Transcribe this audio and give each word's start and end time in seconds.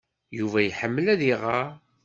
Yuba 0.37 0.59
iḥemmel 0.63 1.05
ad 1.13 1.21
iɣer. 1.31 1.67